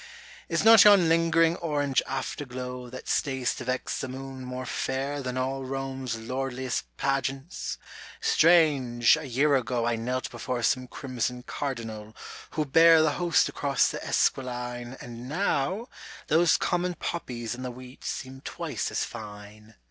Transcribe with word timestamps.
Is 0.49 0.63
not 0.65 0.83
yon 0.83 1.07
lingering 1.09 1.57
orange 1.57 2.01
afterglow 2.07 2.89
That 2.89 3.07
stays 3.07 3.53
to 3.53 3.65
vex 3.65 4.01
the 4.01 4.07
moon 4.07 4.43
more 4.43 4.65
fair 4.65 5.21
than 5.21 5.37
all 5.37 5.63
Rome's 5.63 6.15
lordliest 6.17 6.85
pageants! 6.97 7.77
strange, 8.19 9.15
a 9.15 9.27
year 9.27 9.55
ago 9.55 9.85
I 9.85 9.97
knelt 9.97 10.31
before 10.31 10.63
some 10.63 10.87
crimson 10.87 11.43
Cardinal 11.43 12.15
Who 12.57 12.65
bare 12.65 13.03
the 13.03 13.11
Host 13.11 13.47
across 13.47 13.89
the 13.89 14.03
Esquiline, 14.03 14.97
And 14.99 15.29
now— 15.29 15.87
those 16.29 16.57
common 16.57 16.95
poppies 16.95 17.53
in 17.53 17.61
the 17.61 17.69
wheat 17.69 18.03
seem 18.03 18.41
twice 18.41 18.89
as 18.89 19.03
fine. 19.05 19.75